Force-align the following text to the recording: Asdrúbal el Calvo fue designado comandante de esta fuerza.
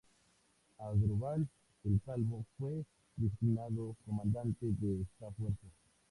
Asdrúbal 0.79 1.47
el 1.83 2.01
Calvo 2.03 2.43
fue 2.57 2.83
designado 3.17 3.95
comandante 4.03 4.65
de 4.65 5.03
esta 5.03 5.29
fuerza. 5.33 5.67